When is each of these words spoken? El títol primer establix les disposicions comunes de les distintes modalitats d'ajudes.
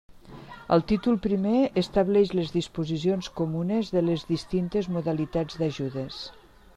El 0.75 0.83
títol 0.91 1.17
primer 1.25 1.59
establix 1.81 2.33
les 2.39 2.53
disposicions 2.55 3.29
comunes 3.41 3.95
de 3.99 4.03
les 4.07 4.25
distintes 4.33 4.93
modalitats 4.97 5.61
d'ajudes. 5.63 6.19